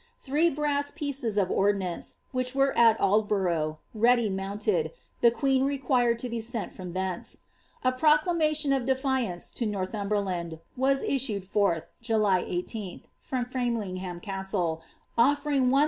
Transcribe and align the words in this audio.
Thire 0.17 0.49
brass 0.49 0.89
pieces 0.89 1.37
of 1.37 1.51
ordnance, 1.51 2.15
which 2.31 2.55
were 2.55 2.73
ai 2.75 2.95
Aldboniugh. 2.95 3.77
resdf 3.95 4.17
I 4.17 4.29
tnoutited, 4.31 4.91
the 5.21 5.29
queen 5.29 5.63
required 5.63 6.17
to 6.17 6.27
be 6.29 6.41
sent 6.41 6.71
from 6.71 6.93
thence. 6.93 7.37
A 7.83 7.91
praclamaltoA 7.91 8.77
of 8.77 8.83
tleJiancc 8.99 9.53
to 9.53 9.67
Nonhumberland 9.67 10.59
was 10.75 11.03
issued 11.03 11.45
furlh, 11.45 11.83
July 12.01 12.41
18lh, 12.41 13.03
from 13.19 13.45
Fram> 13.45 13.77
lingham 13.77 14.19
Castle, 14.19 14.81
offering 15.19 15.69
1000 15.69 15.79